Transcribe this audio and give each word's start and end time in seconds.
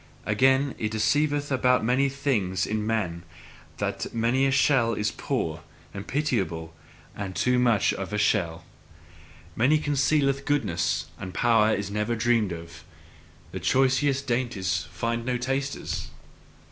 Again, 0.25 0.73
it 0.79 0.89
deceiveth 0.89 1.51
about 1.51 1.85
many 1.85 2.09
things 2.09 2.65
in 2.65 2.87
man, 2.87 3.21
that 3.77 4.11
many 4.15 4.47
a 4.47 4.51
shell 4.51 4.95
is 4.95 5.11
poor 5.11 5.61
and 5.93 6.07
pitiable, 6.07 6.73
and 7.15 7.35
too 7.35 7.59
much 7.59 7.93
of 7.93 8.11
a 8.11 8.17
shell. 8.17 8.65
Much 9.55 9.83
concealed 9.83 10.43
goodness 10.45 11.05
and 11.19 11.35
power 11.35 11.71
is 11.75 11.91
never 11.91 12.15
dreamt 12.15 12.51
of; 12.51 12.83
the 13.51 13.59
choicest 13.59 14.25
dainties 14.25 14.87
find 14.91 15.23
no 15.23 15.37
tasters! 15.37 16.09